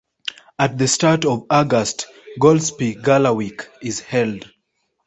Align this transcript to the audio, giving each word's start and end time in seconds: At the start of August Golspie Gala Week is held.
At 0.57 0.79
the 0.79 0.87
start 0.87 1.25
of 1.25 1.45
August 1.51 2.07
Golspie 2.39 3.03
Gala 3.03 3.35
Week 3.35 3.67
is 3.83 3.99
held. 3.99 4.49